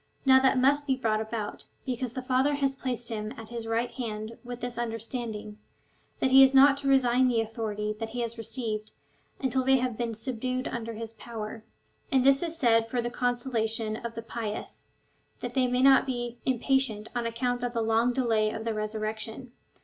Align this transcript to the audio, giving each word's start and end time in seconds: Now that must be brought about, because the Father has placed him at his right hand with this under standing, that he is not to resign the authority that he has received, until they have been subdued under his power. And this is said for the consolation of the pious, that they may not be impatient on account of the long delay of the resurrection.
Now 0.25 0.39
that 0.39 0.57
must 0.57 0.87
be 0.87 0.95
brought 0.95 1.21
about, 1.21 1.63
because 1.85 2.13
the 2.13 2.23
Father 2.23 2.55
has 2.55 2.75
placed 2.75 3.09
him 3.09 3.31
at 3.37 3.49
his 3.49 3.67
right 3.67 3.91
hand 3.91 4.35
with 4.43 4.59
this 4.61 4.79
under 4.79 4.97
standing, 4.97 5.59
that 6.19 6.31
he 6.31 6.41
is 6.41 6.55
not 6.55 6.75
to 6.77 6.87
resign 6.87 7.27
the 7.27 7.39
authority 7.41 7.95
that 7.99 8.09
he 8.09 8.21
has 8.21 8.35
received, 8.39 8.93
until 9.39 9.63
they 9.63 9.77
have 9.77 9.99
been 9.99 10.15
subdued 10.15 10.67
under 10.67 10.93
his 10.93 11.13
power. 11.13 11.63
And 12.11 12.23
this 12.23 12.41
is 12.41 12.57
said 12.57 12.89
for 12.89 12.99
the 12.99 13.11
consolation 13.11 13.95
of 13.95 14.15
the 14.15 14.23
pious, 14.23 14.87
that 15.39 15.53
they 15.53 15.67
may 15.67 15.83
not 15.83 16.07
be 16.07 16.39
impatient 16.47 17.09
on 17.15 17.27
account 17.27 17.61
of 17.63 17.73
the 17.73 17.83
long 17.83 18.11
delay 18.11 18.49
of 18.49 18.65
the 18.65 18.73
resurrection. 18.73 19.51